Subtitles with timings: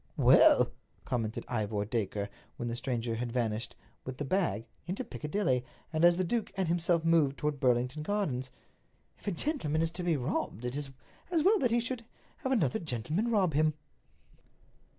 [0.17, 0.71] "Well,"
[1.05, 6.17] commented Ivor Dacre, when the stranger had vanished, with the bag, into Piccadilly, and as
[6.17, 8.49] the duke and himself moved toward Burlington Gardens,
[9.19, 10.89] "if a gentleman is to be robbed, it is
[11.29, 12.03] as well that he should
[12.37, 13.75] have another gentleman rob him."